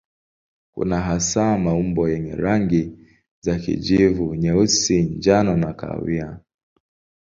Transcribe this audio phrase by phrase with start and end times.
[0.71, 2.97] Kuna hasa maumbo yenye rangi
[3.41, 6.39] za kijivu, nyeusi, njano na kahawia.